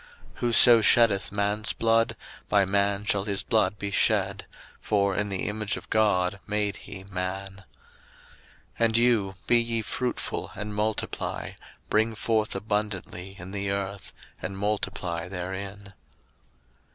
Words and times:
01:009:006 0.31 0.39
Whoso 0.39 0.81
sheddeth 0.81 1.31
man's 1.31 1.73
blood, 1.73 2.15
by 2.49 2.65
man 2.65 3.05
shall 3.05 3.25
his 3.25 3.43
blood 3.43 3.77
be 3.77 3.91
shed: 3.91 4.47
for 4.79 5.15
in 5.15 5.29
the 5.29 5.47
image 5.47 5.77
of 5.77 5.91
God 5.91 6.39
made 6.47 6.77
he 6.77 7.03
man. 7.03 7.63
01:009:007 8.79 8.79
And 8.79 8.97
you, 8.97 9.35
be 9.45 9.57
ye 9.59 9.81
fruitful, 9.83 10.53
and 10.55 10.73
multiply; 10.73 11.51
bring 11.91 12.15
forth 12.15 12.55
abundantly 12.55 13.35
in 13.37 13.51
the 13.51 13.69
earth, 13.69 14.11
and 14.41 14.57
multiply 14.57 15.27
therein. 15.29 15.93